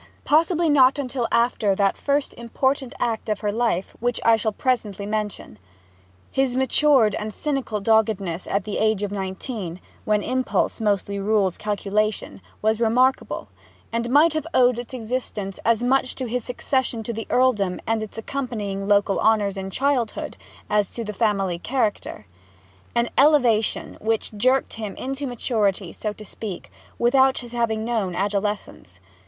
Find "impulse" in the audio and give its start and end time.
10.23-10.81